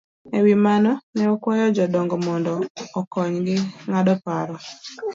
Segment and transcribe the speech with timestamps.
[0.37, 2.53] E wi mano, ne okwayo jodongo mondo
[2.99, 3.57] okonygi
[3.89, 4.55] ng'ado paro